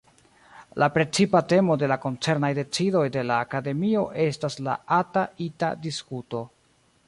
La 0.83 0.87
precipa 0.95 1.41
temo 1.53 1.75
de 1.83 1.89
la 1.91 1.97
koncernaj 2.07 2.49
decidoj 2.61 3.05
de 3.17 3.25
la 3.33 3.37
Akademio 3.47 4.09
estas 4.27 4.59
la 4.69 4.81
ata-ita-diskuto. 5.01 6.45